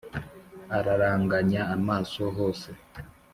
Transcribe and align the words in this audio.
araranganya 0.77 1.61
amaso 1.75 2.21
hose 2.35 2.69